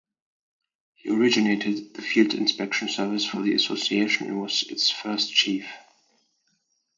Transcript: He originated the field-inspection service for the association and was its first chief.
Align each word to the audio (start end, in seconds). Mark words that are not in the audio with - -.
He 0.95 1.11
originated 1.15 1.93
the 1.93 2.01
field-inspection 2.01 2.89
service 2.89 3.23
for 3.23 3.43
the 3.43 3.53
association 3.53 4.25
and 4.25 4.41
was 4.41 4.63
its 4.63 4.89
first 4.89 5.31
chief. 5.31 5.69